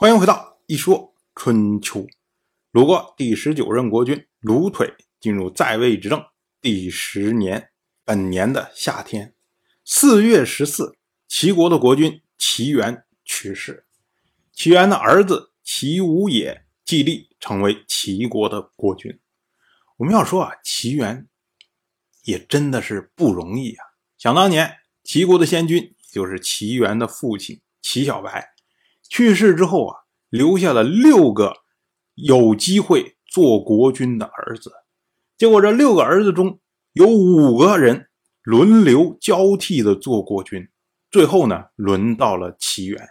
[0.00, 2.06] 欢迎回到一说春秋。
[2.70, 6.24] 鲁国第十九任国君鲁腿进入在位执政
[6.58, 7.70] 第十年，
[8.02, 9.34] 本年的夏天，
[9.84, 10.96] 四月十四，
[11.28, 13.84] 齐国的国君齐元去世。
[14.54, 19.20] 齐元的儿子齐武也继立，成为齐国的国君。
[19.98, 21.28] 我们要说啊，齐元
[22.22, 23.84] 也真的是不容易啊。
[24.16, 28.54] 想当年，齐国的先君就是齐元的父亲齐小白。
[29.10, 29.96] 去世之后啊，
[30.28, 31.52] 留下了六个
[32.14, 34.72] 有机会做国君的儿子。
[35.36, 36.60] 结果这六个儿子中
[36.92, 38.08] 有五个人
[38.42, 40.68] 轮流交替的做国君，
[41.10, 43.08] 最后呢，轮到了齐元。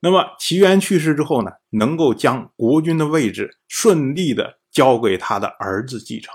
[0.00, 6.34] 那么齐元去世之后呢，能够将国君的位置顺利的交给他的儿子继承。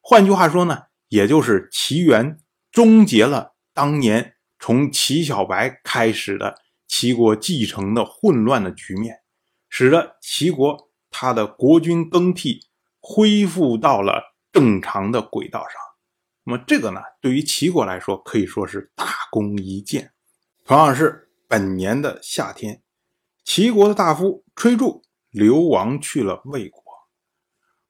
[0.00, 2.38] 换句话说呢，也就是齐元
[2.72, 6.63] 终结了当年从齐小白开始的。
[7.04, 9.20] 齐国继承的混乱的局面，
[9.68, 12.66] 使得齐国他的国君更替
[12.98, 15.72] 恢复到了正常的轨道上。
[16.44, 20.12] 那么这个呢，对于齐国来说可以说是大功一件。
[20.64, 22.80] 同样是本年的夏天，
[23.44, 26.82] 齐国的大夫崔杼流亡去了魏国。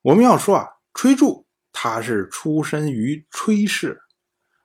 [0.03, 4.03] 我们要说啊，崔杼他是出身于崔氏，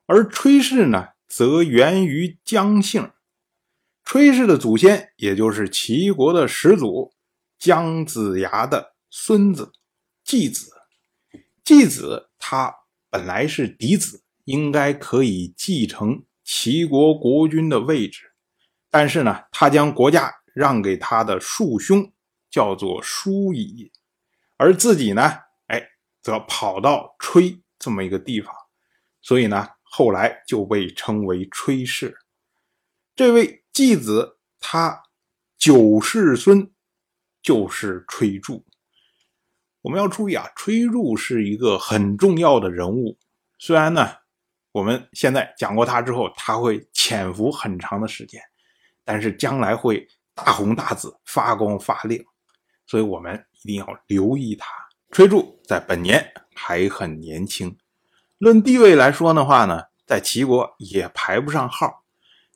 [0.07, 3.11] 而崔氏呢，则源于姜姓。
[4.11, 7.13] 崔氏的祖先，也就是齐国的始祖
[7.59, 9.71] 姜子牙的孙子
[10.23, 10.71] 季子。
[11.63, 12.73] 季子他
[13.11, 18.31] 本来是嫡子，应该可以继承齐国国君的位置，
[18.89, 22.11] 但是呢，他将国家让给他的庶兄，
[22.49, 23.91] 叫做叔乙，
[24.57, 25.21] 而自己呢，
[25.67, 25.87] 哎，
[26.19, 28.51] 则跑到崔这么一个地方，
[29.21, 32.17] 所以呢，后来就被称为崔氏。
[33.15, 33.57] 这位。
[33.79, 35.03] 季子他
[35.57, 36.69] 九世孙
[37.41, 38.61] 就是崔杼。
[39.79, 43.17] 我们要注意啊，崔杼是一个很重要的人物。
[43.57, 44.09] 虽然呢，
[44.73, 48.41] 我们现在讲过他之后，他会潜伏很长的时间，
[49.05, 50.05] 但是将来会
[50.35, 52.21] 大红大紫、发光发亮，
[52.85, 54.67] 所以我们一定要留意他。
[55.11, 57.77] 崔杼在本年还很年轻，
[58.39, 62.03] 论地位来说的话呢，在齐国也排不上号，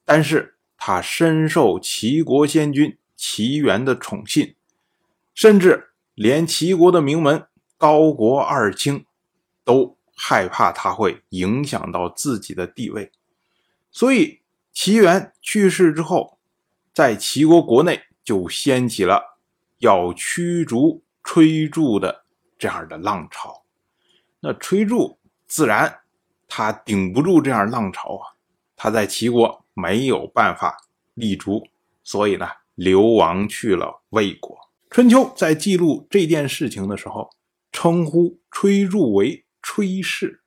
[0.03, 0.49] 但是。
[0.85, 4.53] 他深受齐国先君齐元的宠信，
[5.33, 9.05] 甚至连齐国的名门高国二卿
[9.63, 13.13] 都害怕他会影响到自己的地位。
[13.91, 14.41] 所以，
[14.73, 16.37] 齐元去世之后，
[16.93, 19.39] 在齐国国内就掀起了
[19.77, 22.25] 要驱逐崔杼的
[22.59, 23.63] 这样的浪潮。
[24.41, 25.17] 那崔杼
[25.47, 26.01] 自然
[26.49, 28.35] 他顶不住这样浪潮啊，
[28.75, 29.62] 他在齐国。
[29.73, 30.77] 没有办法
[31.13, 31.63] 立足，
[32.03, 34.57] 所以呢，流亡去了魏国。
[34.89, 37.29] 春秋在记录这件事情的时候，
[37.71, 40.41] 称呼崔杼为崔氏，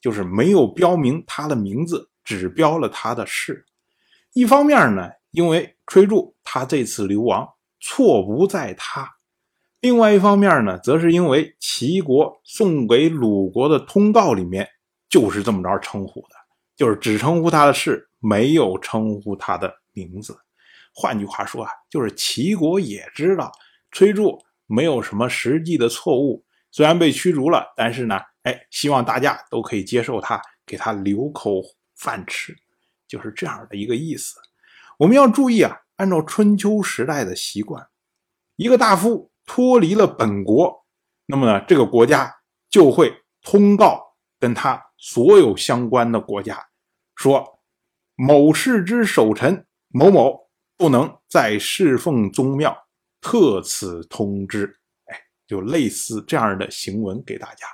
[0.00, 3.64] 就是没有标明他的名字，只标了他的氏。
[4.32, 7.48] 一方面呢，因为崔杼他这次流亡
[7.80, 9.04] 错不在他；
[9.80, 14.68] 另外一方面呢，则是因为齐国送给鲁国的通告里面
[15.08, 16.34] 就是这么着称呼的，
[16.78, 18.06] 就是只称呼他的氏。
[18.20, 20.36] 没有称呼他的名字，
[20.92, 23.52] 换句话说啊，就是齐国也知道
[23.92, 31.62] 崔杼没有什么实际的错误，虽然被驱逐了，但是呢，哎，希望大家都可以接受他，给他留口
[31.94, 32.56] 饭吃，
[33.06, 34.34] 就是这样的一个意思。
[34.98, 37.86] 我们要注意啊，按照春秋时代的习惯，
[38.56, 40.84] 一个大夫脱离了本国，
[41.26, 42.34] 那么呢，这个国家
[42.68, 46.66] 就会通告跟他所有相关的国家
[47.16, 47.54] 说。
[48.20, 52.76] 某氏之守臣某某不能再侍奉宗庙，
[53.20, 54.80] 特此通知。
[55.04, 55.16] 哎，
[55.46, 57.64] 就类似这样的行文给大家，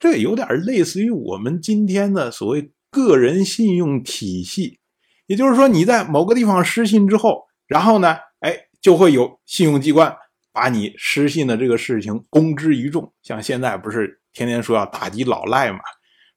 [0.00, 4.80] 这有点类似于我们今天的所谓个人信用体系。
[5.28, 10.12] 也就是说，你在某个地方失信之后，然后呢，哎，就会有信用机关
[10.50, 13.14] 把你失信的这个事情公之于众。
[13.22, 15.78] 像现在不是天天说要打击老赖嘛？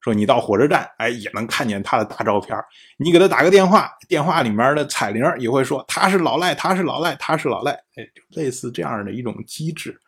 [0.05, 2.55] 说你到火车站，哎，也能看见他的大照片
[2.97, 7.71] 你给他打个电话，电话里面的彩铃也会说他是老赖，他是老赖，他是老赖。
[7.71, 9.99] 哎，类似这样的一种机制，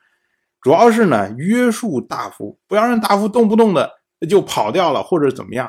[0.62, 3.92] 主要是呢约束大夫，不要让大夫动不动的
[4.30, 5.68] 就跑掉了或者怎么样。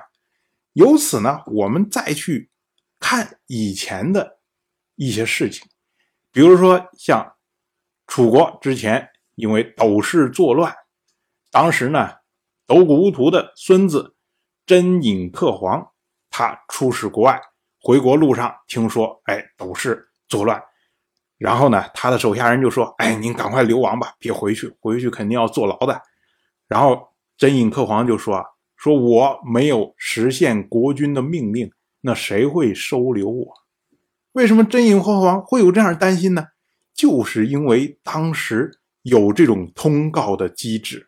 [0.74, 2.50] 由此呢，我们再去
[3.00, 4.40] 看以前的
[4.96, 5.66] 一些事情，
[6.30, 7.32] 比如说像
[8.06, 10.74] 楚国之前因为斗氏作乱，
[11.50, 12.10] 当时呢
[12.66, 14.16] 斗谷乌图的孙子。
[14.68, 15.92] 真尹克皇，
[16.28, 17.40] 他出使国外，
[17.80, 20.62] 回国路上听说，哎，都是作乱，
[21.38, 26.02] 然后呢，他的手下人就说：“哎，您赶快流亡吧，别回去，回去肯定要坐牢的。”
[26.68, 28.44] 然后真尹克皇就说
[28.76, 31.72] ：“说我没有实现国君的命令，
[32.02, 33.54] 那谁会收留我？
[34.32, 36.48] 为什么真尹克皇会有这样担心呢？
[36.92, 41.07] 就是因为当时有这种通告的机制。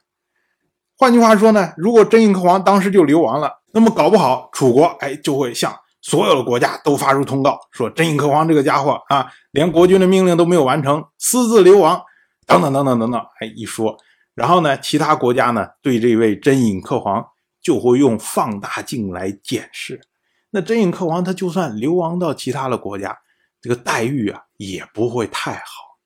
[1.00, 12.02] 换句话说呢，如果真尹克皇当时就流亡了，那么搞不好楚国哎就会向。”所有的国家都发出通告，说真尹克皇这个家伙啊，连国君的命令都没有完成，私自流亡，
[12.46, 13.18] 等等等等等等。
[13.40, 13.96] 哎，一说，
[14.34, 17.26] 然后呢，其他国家呢对这位真尹克皇
[17.62, 20.02] 就会用放大镜来检视。
[20.50, 23.18] 那真尹克皇他就算流亡到其他的国家，
[23.62, 25.96] 这个待遇啊也不会太好。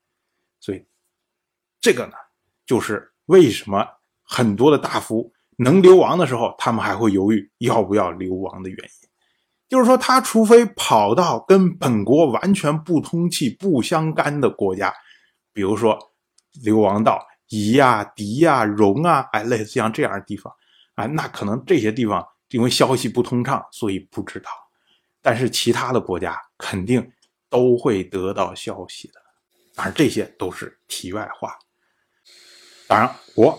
[0.61, 0.87] 所以，
[1.81, 2.13] 这个呢，
[2.65, 3.85] 就是为什么
[4.25, 9.09] 很多的大夫能流亡的时候，他们还会犹豫要不要流亡的原因。
[9.69, 14.95] 就是说，他除非跑到跟本国完全不通气、不相干的国家，
[15.53, 15.99] 比如说
[16.63, 20.53] 流亡到夷呀、狄呀、戎啊，哎，类似像这样的地方，
[20.95, 24.51] 啊，那可能这些地方因为消息不通畅，所以不知道。
[25.23, 27.11] 但是其他的国家肯定
[27.49, 29.15] 都会得到消息的。
[29.75, 31.57] 当然，这些都是题外话。
[32.87, 33.59] 当然，我